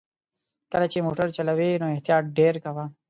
[0.71, 2.85] کله چې موټر چلوې نو احتياط ډېر کوه!